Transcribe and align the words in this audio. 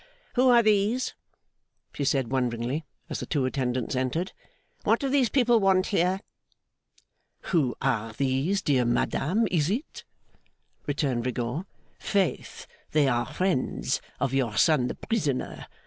'Who 0.33 0.49
are 0.49 0.63
these?' 0.63 1.13
she 1.93 2.03
said, 2.05 2.31
wonderingly, 2.31 2.85
as 3.07 3.19
the 3.19 3.27
two 3.27 3.45
attendants 3.45 3.95
entered. 3.95 4.31
'What 4.83 4.99
do 4.99 5.07
these 5.07 5.29
people 5.29 5.59
want 5.59 5.85
here?' 5.93 6.21
'Who 7.51 7.75
are 7.83 8.11
these, 8.11 8.63
dear 8.63 8.83
madame, 8.83 9.47
is 9.51 9.69
it?' 9.69 10.03
returned 10.87 11.27
Rigaud. 11.27 11.67
'Faith, 11.99 12.65
they 12.93 13.07
are 13.07 13.27
friends 13.27 14.01
of 14.19 14.33
your 14.33 14.57
son 14.57 14.87
the 14.87 14.95
prisoner. 14.95 15.67